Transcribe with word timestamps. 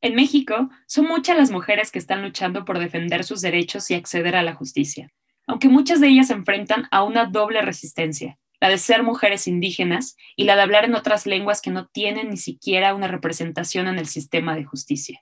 En 0.00 0.14
México, 0.14 0.70
son 0.86 1.06
muchas 1.06 1.36
las 1.36 1.50
mujeres 1.50 1.90
que 1.90 1.98
están 1.98 2.22
luchando 2.22 2.64
por 2.64 2.78
defender 2.78 3.24
sus 3.24 3.40
derechos 3.40 3.90
y 3.90 3.94
acceder 3.94 4.36
a 4.36 4.44
la 4.44 4.54
justicia, 4.54 5.10
aunque 5.44 5.68
muchas 5.68 6.00
de 6.00 6.06
ellas 6.06 6.28
se 6.28 6.34
enfrentan 6.34 6.86
a 6.92 7.02
una 7.02 7.24
doble 7.24 7.62
resistencia, 7.62 8.38
la 8.60 8.68
de 8.68 8.78
ser 8.78 9.02
mujeres 9.02 9.48
indígenas 9.48 10.16
y 10.36 10.44
la 10.44 10.54
de 10.54 10.62
hablar 10.62 10.84
en 10.84 10.94
otras 10.94 11.26
lenguas 11.26 11.60
que 11.60 11.70
no 11.70 11.88
tienen 11.88 12.30
ni 12.30 12.36
siquiera 12.36 12.94
una 12.94 13.08
representación 13.08 13.88
en 13.88 13.98
el 13.98 14.06
sistema 14.06 14.54
de 14.54 14.64
justicia. 14.64 15.20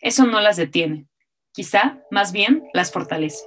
Eso 0.00 0.24
no 0.24 0.40
las 0.40 0.56
detiene, 0.56 1.06
quizá 1.52 1.98
más 2.10 2.32
bien 2.32 2.62
las 2.72 2.92
fortalece. 2.92 3.44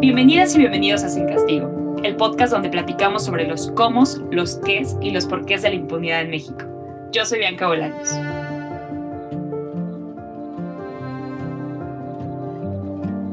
Bienvenidas 0.00 0.54
y 0.56 0.58
bienvenidos 0.58 1.04
a 1.04 1.08
Sin 1.08 1.26
Castigo 1.26 1.83
el 2.04 2.16
podcast 2.16 2.52
donde 2.52 2.68
platicamos 2.68 3.24
sobre 3.24 3.46
los 3.46 3.70
cómo, 3.72 4.04
los 4.30 4.56
qués 4.58 4.96
y 5.00 5.10
los 5.10 5.24
porqués 5.24 5.62
de 5.62 5.70
la 5.70 5.74
impunidad 5.76 6.20
en 6.20 6.30
México. 6.30 6.64
Yo 7.12 7.24
soy 7.24 7.38
Bianca 7.38 7.66
Bolaños. 7.66 8.12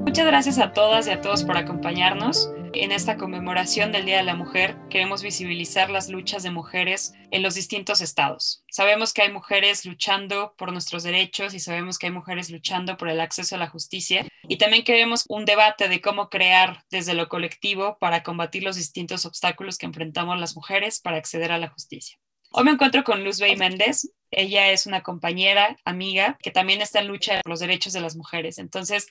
Muchas 0.06 0.26
gracias 0.26 0.58
a 0.58 0.72
todas 0.72 1.08
y 1.08 1.12
a 1.12 1.22
todos 1.22 1.44
por 1.44 1.58
acompañarnos. 1.58 2.50
En 2.74 2.94
esta 2.94 3.18
conmemoración 3.18 3.92
del 3.92 4.06
Día 4.06 4.18
de 4.18 4.24
la 4.24 4.36
Mujer 4.36 4.78
queremos 4.90 5.22
visibilizar 5.22 5.90
las 5.90 6.08
luchas 6.08 6.42
de 6.42 6.52
mujeres 6.52 7.14
en 7.30 7.44
los 7.44 7.56
distintos 7.56 8.00
estados. 8.00 8.64
Sabemos 8.72 9.14
que 9.14 9.24
hay 9.24 9.32
mujeres 9.32 9.86
luchando 9.86 10.56
por 10.58 10.72
nuestros 10.72 11.04
derechos 11.04 11.54
y 11.54 11.60
sabemos 11.60 12.00
que 12.00 12.08
hay 12.08 12.14
mujeres 12.14 12.50
luchando 12.50 12.96
por 12.96 13.10
el 13.10 13.20
acceso 13.20 13.56
a 13.56 13.60
la 13.60 13.68
justicia 13.68 14.26
y 14.48 14.58
también 14.58 14.86
queremos 14.86 15.26
un 15.28 15.44
debate 15.44 15.90
de 15.90 16.00
cómo 16.00 16.30
crear 16.30 16.86
desde 16.90 17.14
lo 17.14 17.28
colectivo 17.28 17.98
para 18.00 18.24
combatir 18.24 18.64
los 18.64 18.78
distintos 18.78 19.26
obstáculos 19.26 19.78
que 19.78 19.88
enfrentamos 19.88 20.40
las 20.40 20.56
mujeres 20.56 21.02
para 21.02 21.18
acceder 21.18 21.52
a 21.52 21.58
la 21.58 21.70
justicia. 21.70 22.18
Hoy 22.54 22.66
me 22.66 22.72
encuentro 22.72 23.04
con 23.06 23.24
Luz 23.24 23.40
Bey 23.40 23.56
Méndez. 23.56 24.12
Ella 24.30 24.72
es 24.72 24.86
una 24.86 25.04
compañera, 25.04 25.78
amiga, 25.86 26.38
que 26.42 26.52
también 26.52 26.82
está 26.82 27.00
en 27.00 27.08
lucha 27.08 27.40
por 27.42 27.50
los 27.50 27.62
derechos 27.62 27.94
de 27.94 28.02
las 28.02 28.18
mujeres. 28.18 28.58
Entonces, 28.58 29.08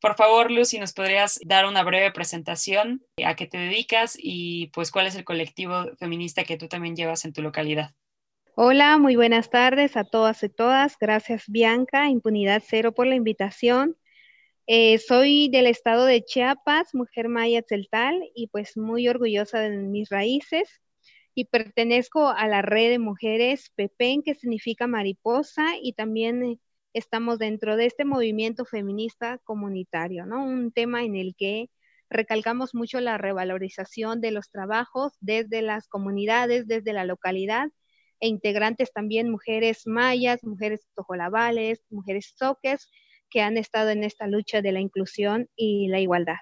por 0.00 0.14
favor, 0.16 0.50
Lucy, 0.50 0.78
¿nos 0.78 0.92
podrías 0.92 1.38
dar 1.44 1.66
una 1.66 1.82
breve 1.82 2.10
presentación 2.12 3.04
a 3.24 3.36
qué 3.36 3.46
te 3.46 3.58
dedicas 3.58 4.16
y 4.18 4.68
pues 4.68 4.90
cuál 4.90 5.06
es 5.06 5.14
el 5.14 5.24
colectivo 5.24 5.86
feminista 5.98 6.44
que 6.44 6.56
tú 6.56 6.68
también 6.68 6.96
llevas 6.96 7.24
en 7.24 7.32
tu 7.32 7.42
localidad? 7.42 7.90
Hola, 8.54 8.96
muy 8.96 9.16
buenas 9.16 9.50
tardes 9.50 9.98
a 9.98 10.04
todas 10.04 10.42
y 10.42 10.48
todas. 10.48 10.96
Gracias, 10.98 11.44
Bianca, 11.46 12.08
Impunidad 12.08 12.62
Cero, 12.66 12.92
por 12.92 13.06
la 13.06 13.14
invitación. 13.14 13.96
Eh, 14.66 14.98
soy 14.98 15.48
del 15.50 15.66
estado 15.66 16.06
de 16.06 16.24
Chiapas, 16.24 16.94
mujer 16.94 17.28
maya 17.28 17.62
celtal, 17.68 18.20
y 18.34 18.48
pues 18.48 18.76
muy 18.76 19.08
orgullosa 19.08 19.60
de 19.60 19.76
mis 19.76 20.08
raíces. 20.08 20.80
Y 21.34 21.44
pertenezco 21.44 22.28
a 22.28 22.48
la 22.48 22.62
red 22.62 22.90
de 22.90 22.98
mujeres 22.98 23.70
PEPEN, 23.76 24.22
que 24.22 24.34
significa 24.34 24.86
mariposa, 24.86 25.74
y 25.80 25.92
también 25.92 26.42
eh, 26.42 26.58
estamos 26.96 27.38
dentro 27.38 27.76
de 27.76 27.84
este 27.84 28.06
movimiento 28.06 28.64
feminista 28.64 29.38
comunitario, 29.44 30.24
¿no? 30.24 30.42
Un 30.44 30.72
tema 30.72 31.04
en 31.04 31.14
el 31.14 31.34
que 31.36 31.68
recalcamos 32.08 32.74
mucho 32.74 33.00
la 33.00 33.18
revalorización 33.18 34.22
de 34.22 34.30
los 34.30 34.50
trabajos 34.50 35.12
desde 35.20 35.60
las 35.60 35.88
comunidades, 35.88 36.66
desde 36.66 36.94
la 36.94 37.04
localidad, 37.04 37.68
e 38.18 38.28
integrantes 38.28 38.94
también 38.94 39.30
mujeres 39.30 39.82
mayas, 39.86 40.42
mujeres 40.42 40.88
tojolabales, 40.94 41.84
mujeres 41.90 42.32
soques, 42.34 42.88
que 43.28 43.42
han 43.42 43.58
estado 43.58 43.90
en 43.90 44.02
esta 44.02 44.26
lucha 44.26 44.62
de 44.62 44.72
la 44.72 44.80
inclusión 44.80 45.50
y 45.54 45.88
la 45.88 46.00
igualdad. 46.00 46.36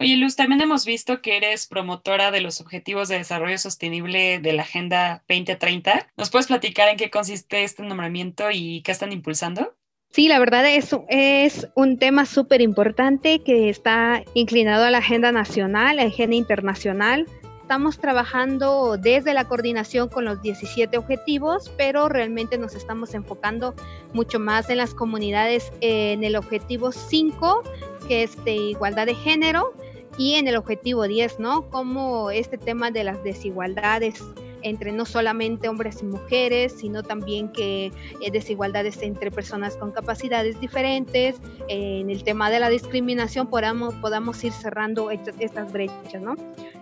Oye, 0.00 0.16
Luz, 0.16 0.34
también 0.34 0.60
hemos 0.60 0.84
visto 0.84 1.22
que 1.22 1.36
eres 1.36 1.68
promotora 1.68 2.32
de 2.32 2.40
los 2.40 2.60
Objetivos 2.60 3.08
de 3.08 3.18
Desarrollo 3.18 3.56
Sostenible 3.58 4.40
de 4.40 4.52
la 4.52 4.62
Agenda 4.62 5.22
2030. 5.28 6.08
¿Nos 6.16 6.30
puedes 6.30 6.48
platicar 6.48 6.88
en 6.88 6.96
qué 6.96 7.10
consiste 7.10 7.62
este 7.62 7.84
nombramiento 7.84 8.50
y 8.52 8.82
qué 8.82 8.90
están 8.90 9.12
impulsando? 9.12 9.76
Sí, 10.10 10.28
la 10.28 10.38
verdad 10.38 10.64
es, 10.66 11.66
un 11.74 11.98
tema 11.98 12.24
súper 12.24 12.60
importante 12.60 13.42
que 13.42 13.68
está 13.68 14.22
inclinado 14.34 14.84
a 14.84 14.90
la 14.90 14.98
agenda 14.98 15.32
nacional, 15.32 15.98
a 15.98 16.04
la 16.04 16.08
agenda 16.08 16.36
internacional. 16.36 17.26
Estamos 17.62 17.98
trabajando 17.98 18.96
desde 18.96 19.34
la 19.34 19.46
coordinación 19.46 20.08
con 20.08 20.24
los 20.24 20.40
17 20.40 20.98
objetivos, 20.98 21.72
pero 21.76 22.08
realmente 22.08 22.58
nos 22.58 22.76
estamos 22.76 23.14
enfocando 23.14 23.74
mucho 24.12 24.38
más 24.38 24.70
en 24.70 24.76
las 24.76 24.94
comunidades 24.94 25.72
en 25.80 26.22
el 26.22 26.36
objetivo 26.36 26.92
5, 26.92 27.62
que 28.06 28.22
es 28.22 28.42
de 28.44 28.54
igualdad 28.54 29.06
de 29.06 29.14
género, 29.14 29.72
y 30.16 30.34
en 30.34 30.46
el 30.48 30.56
objetivo 30.56 31.04
10, 31.04 31.40
¿no? 31.40 31.68
Como 31.70 32.30
este 32.30 32.58
tema 32.58 32.90
de 32.90 33.04
las 33.04 33.22
desigualdades 33.24 34.22
entre 34.64 34.92
no 34.92 35.04
solamente 35.04 35.68
hombres 35.68 36.02
y 36.02 36.06
mujeres, 36.06 36.74
sino 36.78 37.02
también 37.02 37.52
que 37.52 37.92
eh, 38.20 38.30
desigualdades 38.32 39.00
entre 39.02 39.30
personas 39.30 39.76
con 39.76 39.92
capacidades 39.92 40.58
diferentes, 40.58 41.36
eh, 41.68 42.00
en 42.00 42.10
el 42.10 42.24
tema 42.24 42.50
de 42.50 42.58
la 42.58 42.70
discriminación 42.70 43.46
podamos, 43.46 43.94
podamos 43.96 44.42
ir 44.42 44.52
cerrando 44.52 45.10
estas, 45.10 45.72
brechas, 45.72 46.20
¿no? 46.20 46.34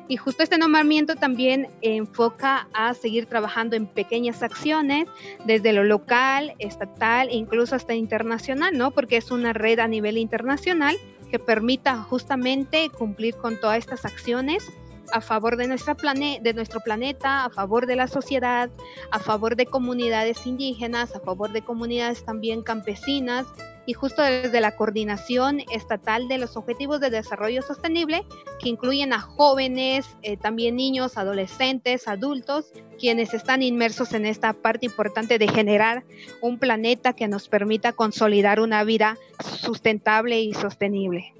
Y 0.08 0.16
justo 0.16 0.42
este 0.42 0.58
nombramiento 0.58 1.16
también 1.16 1.68
enfoca 1.80 2.68
a 2.72 2.94
seguir 2.94 3.26
trabajando 3.26 3.76
en 3.76 3.86
pequeñas 3.86 4.42
acciones 4.42 5.08
desde 5.44 5.72
lo 5.72 5.84
local, 5.84 6.54
estatal 6.58 7.28
e 7.28 7.36
incluso 7.36 7.74
hasta 7.74 7.94
internacional, 7.94 8.76
¿no? 8.76 8.90
Porque 8.90 9.16
es 9.16 9.30
una 9.30 9.52
red 9.52 9.78
a 9.78 9.88
nivel 9.88 10.18
internacional 10.18 10.96
que 11.30 11.38
permita 11.38 11.96
justamente 11.96 12.90
cumplir 12.90 13.34
con 13.36 13.58
todas 13.58 13.78
estas 13.78 14.04
acciones 14.04 14.70
a 15.12 15.20
favor 15.20 15.56
de, 15.56 15.68
nuestro 15.68 16.80
planeta, 16.80 17.44
a 17.44 17.50
favor 17.50 17.86
de 17.86 17.96
la 17.96 18.08
sociedad, 18.08 18.70
a 19.10 19.18
favor 19.18 19.56
de 19.56 19.66
comunidades 19.66 20.46
indígenas, 20.46 21.14
a 21.14 21.20
favor 21.20 21.52
de 21.52 21.62
comunidades 21.62 22.24
también 22.24 22.62
campesinas 22.62 23.46
y 23.84 23.94
justo 23.94 24.22
desde 24.22 24.60
la 24.60 24.76
coordinación 24.76 25.60
estatal 25.72 26.28
de 26.28 26.38
los 26.38 26.56
Objetivos 26.56 27.00
de 27.00 27.10
Desarrollo 27.10 27.62
Sostenible, 27.62 28.24
que 28.60 28.68
incluyen 28.68 29.12
a 29.12 29.20
jóvenes, 29.20 30.16
eh, 30.22 30.36
también 30.36 30.76
niños, 30.76 31.18
adolescentes, 31.18 32.06
adultos, 32.06 32.72
quienes 32.98 33.34
están 33.34 33.62
inmersos 33.62 34.12
en 34.12 34.24
esta 34.24 34.52
parte 34.52 34.86
importante 34.86 35.38
de 35.38 35.48
generar 35.48 36.04
un 36.40 36.58
planeta 36.58 37.12
que 37.12 37.28
nos 37.28 37.48
permita 37.48 37.92
consolidar 37.92 38.60
una 38.60 38.84
vida 38.84 39.16
sustentable 39.40 40.40
y 40.40 40.54
sostenible. 40.54 41.34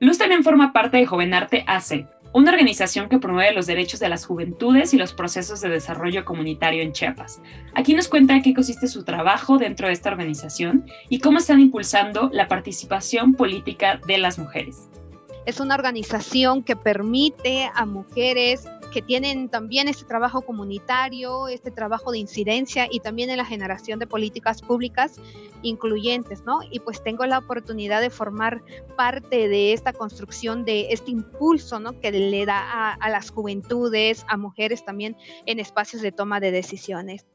Luz 0.00 0.16
también 0.16 0.42
forma 0.42 0.72
parte 0.72 0.96
de 0.96 1.06
Jovenarte 1.06 1.62
AC, 1.66 2.06
una 2.32 2.52
organización 2.52 3.08
que 3.08 3.18
promueve 3.18 3.52
los 3.52 3.66
derechos 3.66 4.00
de 4.00 4.08
las 4.08 4.24
juventudes 4.24 4.94
y 4.94 4.98
los 4.98 5.12
procesos 5.12 5.60
de 5.60 5.68
desarrollo 5.68 6.24
comunitario 6.24 6.82
en 6.82 6.92
Chiapas. 6.92 7.40
Aquí 7.74 7.94
nos 7.94 8.08
cuenta 8.08 8.40
qué 8.42 8.54
consiste 8.54 8.86
su 8.86 9.04
trabajo 9.04 9.58
dentro 9.58 9.88
de 9.88 9.92
esta 9.92 10.10
organización 10.10 10.86
y 11.08 11.18
cómo 11.18 11.38
están 11.38 11.60
impulsando 11.60 12.30
la 12.32 12.46
participación 12.46 13.34
política 13.34 14.00
de 14.06 14.18
las 14.18 14.38
mujeres. 14.38 14.88
Es 15.46 15.58
una 15.58 15.74
organización 15.74 16.62
que 16.62 16.76
permite 16.76 17.68
a 17.74 17.86
mujeres 17.86 18.68
que 18.90 19.02
tienen 19.02 19.48
también 19.48 19.88
este 19.88 20.04
trabajo 20.04 20.42
comunitario, 20.42 21.48
este 21.48 21.70
trabajo 21.70 22.12
de 22.12 22.18
incidencia 22.18 22.88
y 22.90 23.00
también 23.00 23.30
en 23.30 23.36
la 23.36 23.44
generación 23.44 23.98
de 23.98 24.06
políticas 24.06 24.62
públicas 24.62 25.20
incluyentes, 25.62 26.44
¿no? 26.44 26.60
Y 26.70 26.80
pues 26.80 27.02
tengo 27.02 27.24
la 27.26 27.38
oportunidad 27.38 28.00
de 28.00 28.10
formar 28.10 28.62
parte 28.96 29.48
de 29.48 29.72
esta 29.72 29.92
construcción, 29.92 30.64
de 30.64 30.88
este 30.90 31.10
impulso, 31.10 31.80
¿no? 31.80 31.98
Que 32.00 32.12
le 32.12 32.46
da 32.46 32.92
a, 32.92 33.10
las 33.10 33.30
juventudes, 33.30 34.24
a 34.28 34.36
mujeres 34.36 34.84
también 34.84 35.16
en 35.46 35.58
espacios 35.58 36.02
de 36.02 36.12
toma 36.12 36.40
de 36.40 36.50
decisiones. 36.50 37.26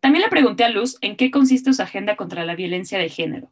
También 0.00 0.22
le 0.22 0.30
pregunté 0.30 0.64
a 0.64 0.70
Luz 0.70 0.96
en 1.00 1.16
qué 1.16 1.30
consiste 1.30 1.72
su 1.72 1.82
agenda 1.82 2.16
contra 2.16 2.44
la 2.44 2.54
violencia 2.54 2.98
de 2.98 3.08
género 3.08 3.50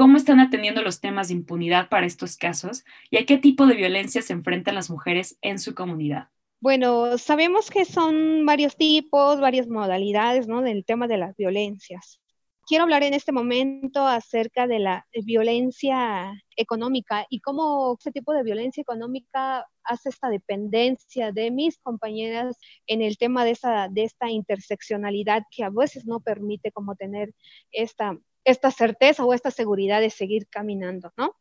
cómo 0.00 0.16
están 0.16 0.40
atendiendo 0.40 0.80
los 0.80 1.02
temas 1.02 1.28
de 1.28 1.34
impunidad 1.34 1.90
para 1.90 2.06
estos 2.06 2.38
casos 2.38 2.84
y 3.10 3.18
a 3.18 3.26
qué 3.26 3.36
tipo 3.36 3.66
de 3.66 3.74
violencia 3.74 4.22
se 4.22 4.32
enfrentan 4.32 4.74
las 4.74 4.88
mujeres 4.88 5.36
en 5.42 5.58
su 5.58 5.74
comunidad. 5.74 6.28
Bueno, 6.62 7.16
sabemos 7.16 7.70
que 7.70 7.86
son 7.86 8.44
varios 8.44 8.76
tipos, 8.76 9.40
varias 9.40 9.66
modalidades, 9.66 10.46
¿no? 10.46 10.60
Del 10.60 10.84
tema 10.84 11.08
de 11.08 11.16
las 11.16 11.34
violencias. 11.36 12.20
Quiero 12.66 12.84
hablar 12.84 13.02
en 13.02 13.14
este 13.14 13.32
momento 13.32 14.06
acerca 14.06 14.66
de 14.66 14.78
la 14.78 15.06
violencia 15.24 16.34
económica 16.56 17.26
y 17.30 17.40
cómo 17.40 17.96
ese 17.98 18.12
tipo 18.12 18.34
de 18.34 18.42
violencia 18.42 18.82
económica 18.82 19.66
hace 19.84 20.10
esta 20.10 20.28
dependencia 20.28 21.32
de 21.32 21.50
mis 21.50 21.78
compañeras 21.78 22.58
en 22.86 23.00
el 23.00 23.16
tema 23.16 23.46
de, 23.46 23.52
esa, 23.52 23.88
de 23.88 24.04
esta 24.04 24.30
interseccionalidad 24.30 25.44
que 25.50 25.64
a 25.64 25.70
veces 25.70 26.04
no 26.04 26.20
permite 26.20 26.72
como 26.72 26.94
tener 26.94 27.34
esta, 27.72 28.18
esta 28.44 28.70
certeza 28.70 29.24
o 29.24 29.32
esta 29.32 29.50
seguridad 29.50 30.00
de 30.02 30.10
seguir 30.10 30.46
caminando, 30.48 31.10
¿no? 31.16 31.34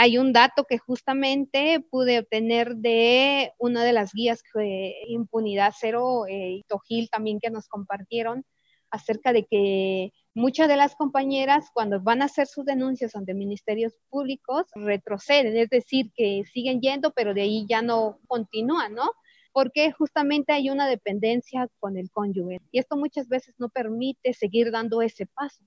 Hay 0.00 0.16
un 0.16 0.32
dato 0.32 0.64
que 0.64 0.78
justamente 0.78 1.80
pude 1.90 2.20
obtener 2.20 2.76
de 2.76 3.52
una 3.58 3.82
de 3.82 3.92
las 3.92 4.12
guías 4.12 4.44
que 4.44 4.94
Impunidad 5.08 5.74
Cero 5.76 6.24
eh, 6.28 6.50
y 6.52 6.62
Tojil 6.68 7.10
también 7.10 7.40
que 7.40 7.50
nos 7.50 7.66
compartieron 7.66 8.44
acerca 8.92 9.32
de 9.32 9.44
que 9.50 10.12
muchas 10.34 10.68
de 10.68 10.76
las 10.76 10.94
compañeras 10.94 11.70
cuando 11.74 12.00
van 12.00 12.22
a 12.22 12.26
hacer 12.26 12.46
sus 12.46 12.64
denuncias 12.64 13.16
ante 13.16 13.34
ministerios 13.34 13.92
públicos 14.08 14.66
retroceden, 14.76 15.56
es 15.56 15.68
decir, 15.68 16.12
que 16.14 16.44
siguen 16.52 16.80
yendo, 16.80 17.10
pero 17.10 17.34
de 17.34 17.42
ahí 17.42 17.66
ya 17.68 17.82
no 17.82 18.20
continúan, 18.28 18.94
¿no? 18.94 19.10
Porque 19.52 19.90
justamente 19.90 20.52
hay 20.52 20.70
una 20.70 20.86
dependencia 20.86 21.66
con 21.80 21.96
el 21.96 22.08
cónyuge 22.12 22.60
y 22.70 22.78
esto 22.78 22.96
muchas 22.96 23.26
veces 23.28 23.56
no 23.58 23.68
permite 23.68 24.32
seguir 24.32 24.70
dando 24.70 25.02
ese 25.02 25.26
paso. 25.26 25.64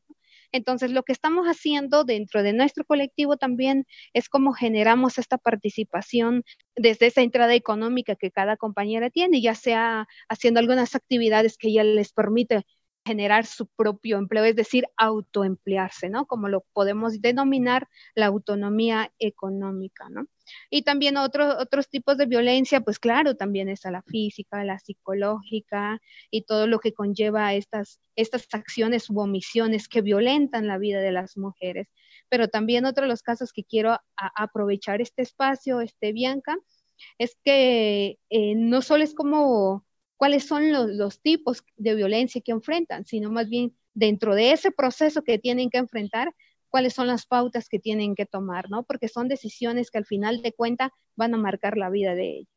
Entonces, 0.52 0.92
lo 0.92 1.04
que 1.04 1.14
estamos 1.14 1.48
haciendo 1.48 2.04
dentro 2.04 2.44
de 2.44 2.54
nuestro 2.54 2.86
colectivo 2.86 3.38
también 3.38 3.86
es 4.14 4.30
cómo 4.30 4.54
generamos 4.54 5.18
esta 5.18 5.38
participación 5.38 6.44
desde 6.76 7.08
esa 7.08 7.22
entrada 7.22 7.54
económica 7.56 8.16
que 8.16 8.32
cada 8.32 8.58
compañera 8.58 9.10
tiene, 9.10 9.42
ya 9.42 9.56
sea 9.56 10.08
haciendo 10.30 10.60
algunas 10.60 10.96
actividades 10.96 11.58
que 11.58 11.70
ella 11.70 11.84
les 11.84 12.14
permite 12.14 12.64
generar 13.06 13.46
su 13.46 13.68
propio 13.68 14.18
empleo, 14.18 14.44
es 14.46 14.56
decir, 14.56 14.86
autoemplearse, 14.98 16.10
¿no? 16.10 16.26
Como 16.26 16.50
lo 16.50 16.62
podemos 16.74 17.22
denominar 17.22 17.88
la 18.16 18.28
autonomía 18.28 19.12
económica, 19.20 20.08
¿no? 20.10 20.28
Y 20.70 20.84
también 20.84 21.18
otros 21.18 21.56
otros 21.60 21.90
tipos 21.90 22.18
de 22.18 22.26
violencia, 22.26 22.82
pues 22.82 23.00
claro, 23.00 23.36
también 23.36 23.70
está 23.70 23.92
la 23.92 24.04
física, 24.04 24.64
la 24.64 24.80
psicológica 24.80 26.00
y 26.30 26.44
todo 26.44 26.68
lo 26.68 26.80
que 26.80 26.94
conlleva 26.94 27.54
estas, 27.54 28.00
estas 28.16 28.48
acciones 28.52 29.10
u 29.10 29.20
omisiones 29.20 29.88
que 29.88 30.02
violentan 30.02 30.68
la 30.68 30.78
vida 30.78 31.00
de 31.00 31.12
las 31.12 31.38
mujeres. 31.38 31.88
Pero 32.30 32.48
también 32.50 32.86
otro 32.86 33.04
de 33.04 33.10
los 33.10 33.24
casos 33.24 33.52
que 33.54 33.64
quiero 33.64 33.98
aprovechar 34.16 35.02
este 35.02 35.22
espacio, 35.22 35.82
este 35.82 36.14
Bianca, 36.14 36.58
es 37.18 37.36
que 37.44 38.20
eh, 38.30 38.56
no 38.56 38.82
solo 38.82 39.04
es 39.04 39.14
como 39.16 39.86
cuáles 40.22 40.46
son 40.46 40.72
los, 40.72 41.20
tipos 41.20 41.64
de 41.78 41.96
violencia 41.96 42.44
que 42.46 42.52
enfrentan, 42.52 43.08
sino 43.08 43.32
más 43.32 43.50
bien 43.50 43.76
dentro 43.96 44.36
de 44.36 44.52
ese 44.52 44.70
proceso 44.70 45.24
que 45.24 45.40
tienen 45.40 45.72
que 45.72 45.80
enfrentar, 45.80 46.32
cuáles 46.70 46.94
son 46.94 47.08
las 47.08 47.26
pautas 47.26 47.68
que 47.68 47.80
tienen 47.80 48.14
que 48.14 48.28
tomar, 48.28 48.70
¿no? 48.70 48.84
Porque 48.84 49.08
son 49.08 49.28
decisiones 49.28 49.90
que 49.90 49.98
al 49.98 50.06
final 50.06 50.44
de 50.44 50.54
cuentas 50.54 50.92
van 51.16 51.34
a 51.34 51.38
marcar 51.38 51.76
la 51.76 51.90
vida 51.90 52.14
de 52.14 52.38
ellos. 52.38 52.54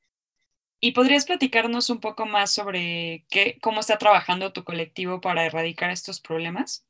¿Y 0.79 0.93
podrías 0.93 1.25
platicarnos 1.25 1.89
un 1.89 2.01
poco 2.01 2.27
más 2.27 2.51
sobre 2.51 3.25
qué, 3.31 3.57
cómo 3.63 3.81
está 3.81 3.97
trabajando 3.97 4.53
tu 4.53 4.63
colectivo 4.63 5.23
para 5.23 5.47
erradicar 5.47 5.89
estos 5.91 6.21
problemas? 6.21 6.87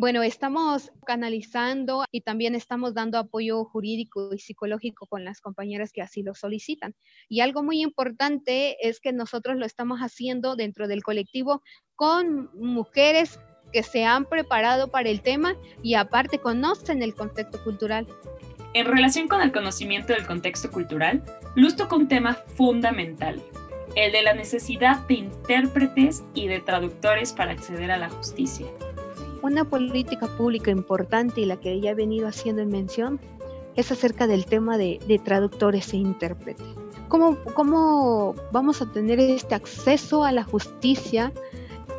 Bueno, 0.00 0.22
estamos 0.22 0.92
canalizando 1.04 2.04
y 2.12 2.20
también 2.20 2.54
estamos 2.54 2.94
dando 2.94 3.18
apoyo 3.18 3.64
jurídico 3.64 4.32
y 4.32 4.38
psicológico 4.38 5.08
con 5.08 5.24
las 5.24 5.40
compañeras 5.40 5.90
que 5.90 6.02
así 6.02 6.22
lo 6.22 6.36
solicitan. 6.36 6.94
Y 7.28 7.40
algo 7.40 7.64
muy 7.64 7.82
importante 7.82 8.76
es 8.88 9.00
que 9.00 9.12
nosotros 9.12 9.56
lo 9.56 9.66
estamos 9.66 9.98
haciendo 9.98 10.54
dentro 10.54 10.86
del 10.86 11.02
colectivo 11.02 11.62
con 11.96 12.48
mujeres 12.54 13.40
que 13.72 13.82
se 13.82 14.04
han 14.04 14.26
preparado 14.26 14.86
para 14.86 15.08
el 15.08 15.20
tema 15.20 15.56
y 15.82 15.94
aparte 15.94 16.38
conocen 16.38 17.02
el 17.02 17.16
contexto 17.16 17.60
cultural. 17.64 18.06
En 18.74 18.86
relación 18.86 19.26
con 19.26 19.40
el 19.40 19.50
conocimiento 19.50 20.12
del 20.12 20.28
contexto 20.28 20.70
cultural, 20.70 21.24
Luz 21.56 21.74
tocó 21.74 21.96
un 21.96 22.06
tema 22.06 22.34
fundamental, 22.34 23.42
el 23.96 24.12
de 24.12 24.22
la 24.22 24.32
necesidad 24.32 25.04
de 25.08 25.14
intérpretes 25.14 26.22
y 26.34 26.46
de 26.46 26.60
traductores 26.60 27.32
para 27.32 27.50
acceder 27.50 27.90
a 27.90 27.96
la 27.96 28.10
justicia. 28.10 28.68
Una 29.42 29.64
política 29.64 30.26
pública 30.36 30.70
importante 30.70 31.40
y 31.40 31.44
la 31.44 31.58
que 31.58 31.72
ella 31.72 31.92
ha 31.92 31.94
venido 31.94 32.26
haciendo 32.26 32.62
en 32.62 32.70
mención 32.70 33.20
es 33.76 33.92
acerca 33.92 34.26
del 34.26 34.46
tema 34.46 34.76
de, 34.76 35.20
traductores 35.24 35.92
e 35.92 35.98
intérpretes. 35.98 36.66
¿Cómo, 37.08 37.36
¿Cómo 37.54 38.34
vamos 38.52 38.82
a 38.82 38.90
tener 38.90 39.20
este 39.20 39.54
acceso 39.54 40.24
a 40.24 40.32
la 40.32 40.42
justicia 40.42 41.32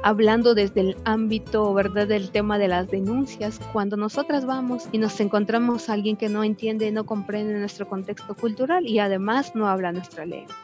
hablando 0.03 0.53
desde 0.53 0.81
el 0.81 0.97
ámbito, 1.06 1.74
¿verdad?, 1.74 2.07
del 2.07 2.31
tema 2.31 2.57
de 2.57 2.68
las 2.68 2.89
denuncias, 2.89 3.59
cuando 3.74 3.97
nosotras 3.97 4.45
vamos 4.45 4.88
y 4.92 4.97
nos 4.97 5.19
encontramos 5.19 5.89
a 5.89 5.94
alguien 5.94 6.15
que 6.15 6.30
no 6.30 6.44
entiende, 6.44 6.92
no 6.92 7.06
comprende 7.06 7.53
nuestro 7.53 7.88
contexto 7.88 8.35
cultural 8.35 8.85
y 8.88 9.00
además 9.00 9.56
no 9.56 9.68
habla 9.68 9.92
nuestra 9.92 10.25
lengua 10.25 10.56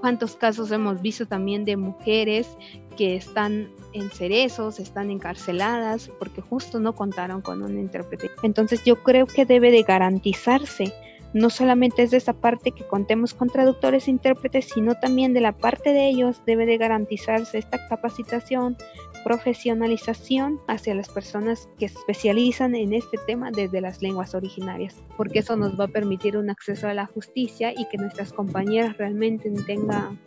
cuántos 0.00 0.36
casos 0.36 0.70
hemos 0.72 1.00
visto 1.02 1.26
también 1.26 1.64
de 1.64 1.76
mujeres 1.76 2.48
que 2.96 3.16
están 3.16 3.70
en 3.92 4.10
cerezos, 4.10 4.78
están 4.78 5.10
encarceladas 5.10 6.10
porque 6.18 6.40
justo 6.40 6.80
no 6.80 6.94
contaron 6.94 7.40
con 7.42 7.62
un 7.62 7.78
intérprete. 7.78 8.30
Entonces 8.42 8.84
yo 8.84 9.02
creo 9.02 9.26
que 9.26 9.44
debe 9.44 9.70
de 9.70 9.82
garantizarse 9.82 10.92
no 11.32 11.50
solamente 11.50 12.02
es 12.02 12.10
de 12.10 12.16
esa 12.16 12.32
parte 12.32 12.72
que 12.72 12.86
contemos 12.86 13.34
con 13.34 13.48
traductores 13.48 14.08
e 14.08 14.10
intérpretes, 14.10 14.68
sino 14.74 14.96
también 14.96 15.32
de 15.32 15.40
la 15.40 15.52
parte 15.52 15.92
de 15.92 16.08
ellos 16.08 16.42
debe 16.44 16.66
de 16.66 16.76
garantizarse 16.76 17.58
esta 17.58 17.86
capacitación, 17.88 18.76
profesionalización 19.24 20.60
hacia 20.66 20.94
las 20.94 21.08
personas 21.08 21.68
que 21.78 21.88
se 21.88 21.98
especializan 21.98 22.74
en 22.74 22.94
este 22.94 23.18
tema 23.26 23.50
desde 23.50 23.80
las 23.80 24.02
lenguas 24.02 24.34
originarias, 24.34 24.96
porque 25.16 25.40
eso 25.40 25.56
nos 25.56 25.78
va 25.78 25.84
a 25.84 25.88
permitir 25.88 26.36
un 26.36 26.50
acceso 26.50 26.88
a 26.88 26.94
la 26.94 27.06
justicia 27.06 27.72
y 27.76 27.88
que 27.88 27.98
nuestras 27.98 28.32
compañeras 28.32 28.96
realmente 28.96 29.50
tengan 29.66 30.18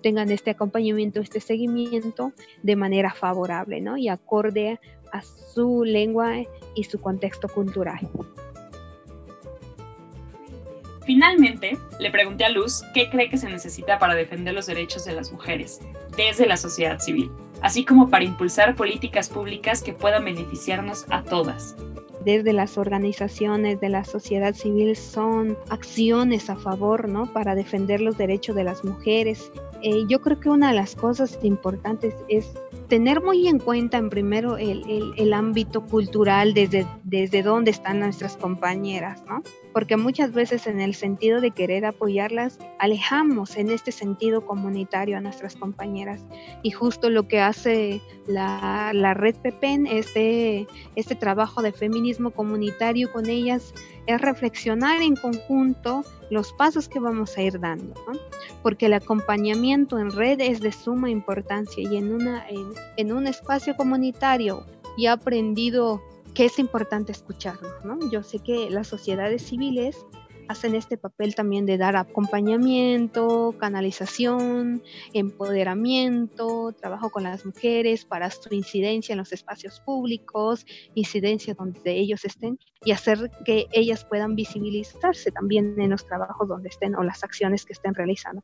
tengan 0.00 0.30
este 0.30 0.50
acompañamiento, 0.50 1.20
este 1.20 1.40
seguimiento 1.40 2.32
de 2.62 2.74
manera 2.76 3.12
favorable, 3.12 3.80
¿no? 3.80 3.98
Y 3.98 4.08
acorde 4.08 4.80
a 5.12 5.22
su 5.22 5.84
lengua 5.84 6.36
y 6.74 6.84
su 6.84 6.98
contexto 7.00 7.48
cultural. 7.48 8.08
Finalmente, 11.04 11.76
le 11.98 12.10
pregunté 12.10 12.44
a 12.44 12.50
Luz 12.50 12.82
qué 12.94 13.10
cree 13.10 13.28
que 13.28 13.36
se 13.36 13.48
necesita 13.48 13.98
para 13.98 14.14
defender 14.14 14.54
los 14.54 14.66
derechos 14.66 15.04
de 15.04 15.12
las 15.12 15.32
mujeres 15.32 15.80
desde 16.16 16.46
la 16.46 16.56
sociedad 16.56 17.00
civil, 17.00 17.30
así 17.62 17.84
como 17.84 18.08
para 18.08 18.24
impulsar 18.24 18.74
políticas 18.74 19.28
públicas 19.28 19.82
que 19.82 19.92
puedan 19.92 20.24
beneficiarnos 20.24 21.06
a 21.10 21.22
todas. 21.22 21.76
Desde 22.24 22.52
las 22.52 22.76
organizaciones 22.76 23.80
de 23.80 23.88
la 23.88 24.04
sociedad 24.04 24.54
civil 24.54 24.94
son 24.94 25.56
acciones 25.70 26.50
a 26.50 26.56
favor, 26.56 27.08
¿no? 27.08 27.32
Para 27.32 27.54
defender 27.54 28.02
los 28.02 28.18
derechos 28.18 28.54
de 28.54 28.64
las 28.64 28.84
mujeres. 28.84 29.50
Eh, 29.82 30.04
yo 30.06 30.20
creo 30.20 30.38
que 30.38 30.50
una 30.50 30.68
de 30.68 30.74
las 30.74 30.94
cosas 30.94 31.38
importantes 31.42 32.14
es 32.28 32.52
tener 32.88 33.22
muy 33.22 33.48
en 33.48 33.58
cuenta 33.58 33.96
en 33.96 34.10
primero 34.10 34.58
el, 34.58 35.14
el, 35.16 35.32
ámbito 35.32 35.86
cultural 35.86 36.52
desde, 36.52 36.86
desde 37.10 37.42
dónde 37.42 37.72
están 37.72 37.98
nuestras 37.98 38.36
compañeras, 38.36 39.22
¿no? 39.26 39.42
Porque 39.72 39.96
muchas 39.96 40.32
veces 40.32 40.68
en 40.68 40.80
el 40.80 40.94
sentido 40.94 41.40
de 41.40 41.50
querer 41.50 41.84
apoyarlas, 41.84 42.58
alejamos 42.78 43.56
en 43.56 43.70
este 43.70 43.90
sentido 43.90 44.46
comunitario 44.46 45.16
a 45.16 45.20
nuestras 45.20 45.56
compañeras. 45.56 46.24
Y 46.62 46.70
justo 46.70 47.10
lo 47.10 47.26
que 47.26 47.40
hace 47.40 48.00
la, 48.26 48.92
la 48.94 49.14
red 49.14 49.34
PEPEN, 49.36 49.88
este, 49.88 50.68
este 50.94 51.16
trabajo 51.16 51.62
de 51.62 51.72
feminismo 51.72 52.30
comunitario 52.30 53.10
con 53.12 53.28
ellas, 53.28 53.74
es 54.06 54.20
reflexionar 54.20 55.02
en 55.02 55.16
conjunto 55.16 56.04
los 56.30 56.52
pasos 56.52 56.88
que 56.88 57.00
vamos 57.00 57.36
a 57.36 57.42
ir 57.42 57.58
dando, 57.58 57.94
¿no? 58.06 58.18
porque 58.62 58.86
el 58.86 58.92
acompañamiento 58.92 59.98
en 59.98 60.10
red 60.10 60.40
es 60.40 60.60
de 60.60 60.70
suma 60.70 61.10
importancia 61.10 61.82
y 61.82 61.96
en, 61.96 62.12
una, 62.12 62.46
en, 62.96 63.12
un 63.12 63.26
espacio 63.26 63.74
comunitario 63.76 64.64
y 64.96 65.06
he 65.06 65.08
aprendido 65.08 66.02
que 66.34 66.44
es 66.44 66.58
importante 66.58 67.12
escucharnos. 67.12 67.84
¿no? 67.84 67.98
Yo 68.10 68.22
sé 68.22 68.38
que 68.40 68.70
las 68.70 68.88
sociedades 68.88 69.42
civiles 69.42 69.96
hacen 70.50 70.74
este 70.74 70.96
papel 70.96 71.36
también 71.36 71.64
de 71.64 71.78
dar 71.78 71.94
acompañamiento, 71.94 73.54
canalización, 73.56 74.82
empoderamiento, 75.12 76.72
trabajo 76.72 77.10
con 77.10 77.22
las 77.22 77.46
mujeres 77.46 78.04
para 78.04 78.28
su 78.30 78.52
incidencia 78.52 79.12
en 79.12 79.18
los 79.18 79.32
espacios 79.32 79.78
públicos, 79.78 80.66
incidencia 80.96 81.54
donde 81.54 81.92
ellos 81.92 82.24
estén 82.24 82.58
y 82.84 82.90
hacer 82.90 83.30
que 83.44 83.68
ellas 83.70 84.04
puedan 84.04 84.34
visibilizarse 84.34 85.30
también 85.30 85.80
en 85.80 85.90
los 85.90 86.04
trabajos 86.04 86.48
donde 86.48 86.68
estén 86.68 86.96
o 86.96 87.04
las 87.04 87.22
acciones 87.22 87.64
que 87.64 87.72
estén 87.72 87.94
realizando. 87.94 88.42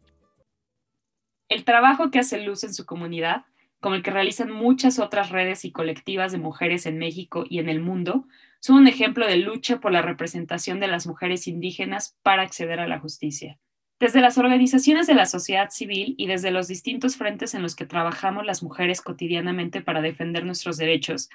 El 1.49 1.64
trabajo 1.64 2.12
que 2.12 2.21
hace 2.21 2.40
Luz 2.40 2.62
en 2.62 2.73
su 2.73 2.87
comunidad 2.87 3.47
como 3.87 3.95
el 3.95 4.02
que 4.02 4.11
realizan 4.11 4.50
muchas 4.50 4.99
otras 4.99 5.31
redes 5.31 5.64
y 5.64 5.71
colectivas 5.71 6.33
de 6.33 6.38
mujeres 6.38 6.87
en 6.87 6.99
México 6.99 7.45
y 7.49 7.61
en 7.61 7.69
el 7.69 7.78
mundo, 7.78 8.26
son 8.59 8.78
un 8.78 8.88
ejemplo 8.88 9.28
de 9.28 9.37
lucha 9.37 9.78
por 9.78 9.93
la 9.93 10.02
representación 10.02 10.81
de 10.81 10.88
las 10.88 11.07
mujeres 11.07 11.47
indígenas 11.47 12.19
para 12.25 12.43
acceder 12.43 12.81
a 12.81 12.88
la 12.88 12.99
justicia. 12.99 13.61
Desde 14.00 14.21
las 14.21 14.38
organizaciones 14.38 15.07
de 15.07 15.14
la 15.14 15.25
sociedad 15.25 15.71
civil 15.71 16.16
y 16.19 16.26
desde 16.26 16.50
los 16.50 16.66
distintos 16.66 17.16
frentes 17.16 17.55
en 17.55 17.62
los 17.62 17.76
que 17.76 17.87
trabajamos 17.87 18.45
las 18.45 18.61
mujeres 18.61 19.00
cotidianamente 19.00 19.81
para 19.83 20.00
defender 20.00 20.45
nuestros 20.45 20.78
derechos, 20.78 21.28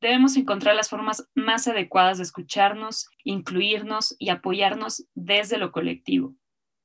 debemos 0.00 0.36
encontrar 0.36 0.76
las 0.76 0.88
formas 0.88 1.28
más 1.34 1.66
adecuadas 1.66 2.18
de 2.18 2.22
escucharnos, 2.22 3.10
incluirnos 3.24 4.14
y 4.20 4.28
apoyarnos 4.28 5.08
desde 5.16 5.58
lo 5.58 5.72
colectivo. 5.72 6.36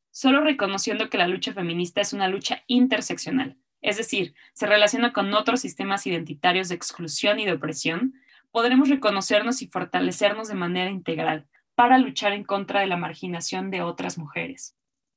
Solo 0.10 0.42
reconociendo 0.42 1.12
que 1.12 1.20
la 1.20 1.28
lucha 1.28 1.54
feminista 1.54 2.01
es 2.01 2.12
una 2.12 2.28
lucha 2.28 2.63
interseccional, 2.66 3.61
es 3.82 3.98
decir, 3.98 4.34
se 4.54 4.68
relaciona 4.68 5.14
con 5.14 5.34
otros 5.34 5.62
sistemas 5.62 6.06
identitarios 6.08 6.70
de 6.70 6.76
exclusión 6.76 7.40
y 7.40 7.46
de 7.46 7.54
opresión, 7.54 8.14
podremos 8.52 8.90
reconocernos 8.90 9.62
y 9.62 9.68
fortalecernos 9.68 10.48
de 10.48 10.56
manera 10.56 10.90
integral 10.90 11.48
para 11.76 11.98
luchar 11.98 12.34
en 12.34 12.44
contra 12.44 12.82
de 12.82 12.88
la 12.88 12.98
marginación 12.98 13.72
de 13.72 13.82
otras 13.82 14.18
mujeres. 14.18 14.76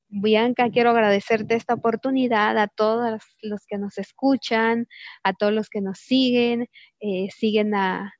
Bianca, 0.08 0.70
quiero 0.70 0.90
agradecerte 0.90 1.56
esta 1.56 1.74
oportunidad 1.74 2.56
a 2.56 2.68
todos 2.68 3.20
los 3.42 3.66
que 3.66 3.78
nos 3.78 3.98
escuchan, 3.98 4.86
a 5.24 5.32
todos 5.32 5.52
los 5.52 5.68
que 5.68 5.80
nos 5.80 5.98
siguen, 5.98 6.68
eh, 7.00 7.28
siguen 7.36 7.74
a, 7.74 8.12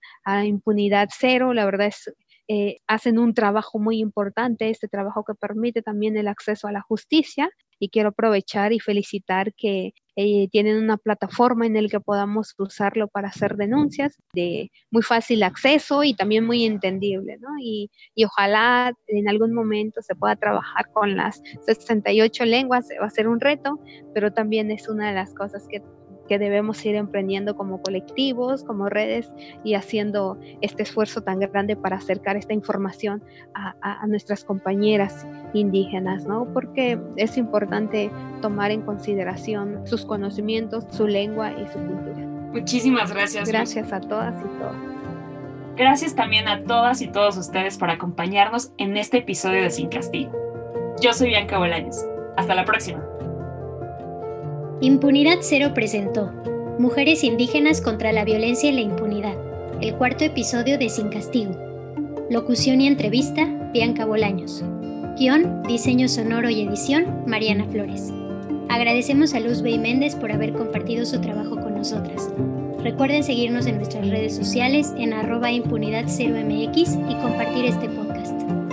Impunidad 0.45 1.09
Cero. 1.17 1.55
La 1.55 1.65
verdad 1.65 1.89
es, 1.89 2.13
eh, 2.49 2.79
hacen 2.89 3.19
un 3.19 3.33
trabajo 3.33 3.79
muy 3.79 3.99
importante, 4.01 4.71
este 4.71 4.89
trabajo 4.89 5.23
que 5.25 5.35
permite 5.35 5.83
también 5.83 6.17
el 6.17 6.27
acceso 6.27 6.67
a 6.67 6.73
la 6.73 6.81
justicia 6.81 7.49
y 7.79 7.91
quiero 7.91 8.09
aprovechar 8.09 8.73
y 8.73 8.81
felicitar 8.81 9.55
que 9.55 9.93
eh, 10.17 10.49
tienen 10.51 10.77
una 10.77 10.97
plataforma 10.97 11.67
en 11.67 11.83
la 11.83 11.89
que 11.89 12.01
podamos 12.01 12.55
usarlo 12.59 13.09
para 13.09 13.29
hacer 13.29 13.57
denuncias 13.57 14.17
de 14.33 14.71
muy 14.91 15.03
fácil 15.03 15.43
acceso 15.43 16.05
y 16.05 16.15
también 16.15 16.45
muy 16.45 16.65
entendible, 16.65 17.37
¿no? 17.41 17.49
Y, 17.61 17.91
y 18.15 18.25
ojalá 18.25 18.93
en 19.09 19.29
algún 19.29 19.53
momento 19.53 20.03
se 20.03 20.15
pueda 20.15 20.37
trabajar 20.37 20.91
con 20.93 21.17
las 21.17 21.43
68 21.67 22.45
lenguas, 22.45 22.87
va 23.01 23.07
a 23.07 23.11
ser 23.11 23.29
un 23.29 23.41
reto, 23.41 23.81
pero 24.15 24.33
también 24.33 24.71
es 24.71 24.89
una 24.89 25.09
de 25.09 25.15
las 25.15 25.35
cosas 25.35 25.67
que 25.69 25.83
que 26.29 26.39
debemos 26.39 26.85
ir 26.85 26.95
emprendiendo 26.95 27.57
como 27.57 27.81
colectivos, 27.83 28.65
como 28.65 28.89
redes 28.89 29.33
y 29.63 29.75
haciendo 29.75 30.39
este 30.61 30.83
esfuerzo 30.83 31.23
tan 31.23 31.41
grande 31.41 31.77
para 31.77 31.97
acercar 31.97 32.37
esta 32.37 32.55
información 32.55 33.23
a, 33.55 34.07
nuestras 34.07 34.45
compañeras 34.45 35.27
indígenas, 35.55 36.27
¿no? 36.27 36.47
Porque 36.53 36.99
es 37.17 37.37
importante 37.37 38.11
tomar 38.43 38.71
en 38.71 38.83
consideración 38.83 39.87
sus 39.87 40.05
conocimientos, 40.05 40.85
su 40.91 41.07
lengua 41.07 41.53
y 41.53 41.67
su 41.67 41.79
cultura. 41.79 42.27
Muchísimas 42.53 43.13
gracias. 43.13 43.49
Gracias 43.49 43.93
a 43.93 44.01
todas 44.01 44.35
y 44.41 44.59
todos. 44.59 44.77
Gracias 45.77 46.15
también 46.15 46.47
a 46.47 46.63
todas 46.63 47.01
y 47.03 47.09
todos 47.09 47.37
ustedes 47.37 47.79
por 47.79 47.91
acompañarnos 47.91 48.73
en 48.79 48.97
este 48.97 49.19
episodio 49.19 49.63
de 49.63 49.71
Sin 49.71 49.89
Castigo. 49.89 50.33
Yo 51.01 51.13
soy 51.13 51.29
Bianca 51.29 51.59
Bolaños. 51.59 52.05
Hasta 52.37 52.55
la 52.55 52.65
próxima. 52.65 53.03
Impunidad 54.85 55.39
Cero 55.41 55.73
presentó 55.73 56.31
Mujeres 56.79 57.25
Indígenas 57.25 57.81
contra 57.81 58.13
la 58.13 58.23
Violencia 58.23 58.69
y 58.69 58.75
la 58.75 58.83
Impunidad, 58.83 59.35
el 59.81 59.95
cuarto 59.95 60.25
episodio 60.25 60.77
de 60.77 60.91
Sin 60.91 61.09
Castigo. 61.09 61.57
Locución 62.29 62.83
y 62.83 62.87
entrevista, 62.87 63.47
Bianca 63.73 64.05
Bolaños. 64.05 64.63
Guión, 65.19 65.63
diseño 65.63 66.07
sonoro 66.07 66.51
y 66.51 66.61
edición, 66.61 67.25
Mariana 67.27 67.65
Flores. 67.71 68.13
Agradecemos 68.69 69.33
a 69.33 69.41
Luz 69.41 69.63
Bey 69.63 69.79
Méndez 69.79 70.17
por 70.17 70.31
haber 70.31 70.53
compartido 70.53 71.07
su 71.07 71.19
trabajo 71.19 71.59
con 71.59 71.77
nosotras. 71.77 72.31
Recuerden 72.81 73.25
seguirnos 73.25 73.65
en 73.65 73.77
nuestras 73.77 74.07
redes 74.11 74.37
sociales 74.37 74.93
en 74.99 75.15
arroba 75.15 75.51
impunidad 75.51 76.05
0 76.09 76.35
mx 76.45 76.99
y 77.09 77.15
compartir 77.23 77.65
este 77.65 77.89
podcast. 77.89 78.64